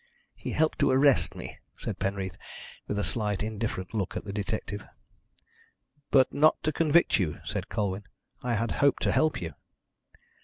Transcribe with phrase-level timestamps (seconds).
[0.33, 2.35] "He helped to arrest me," said Penreath,
[2.87, 4.83] with a slight indifferent look at the detective.
[6.09, 8.05] "But not to convict you," said Colwyn.
[8.41, 9.53] "I had hoped to help you."